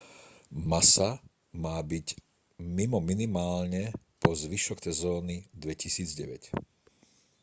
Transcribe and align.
massa 0.71 1.07
má 1.63 1.75
byť 1.91 2.07
mimo 2.77 2.97
minimálne 3.09 3.81
po 4.21 4.31
zvyšok 4.43 4.77
sezóny 4.89 5.35
2009 5.53 6.57